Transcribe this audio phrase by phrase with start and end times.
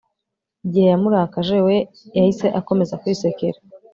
[0.65, 1.75] igihe yamurakaje, we
[2.17, 3.57] yahise akomeza kwisekera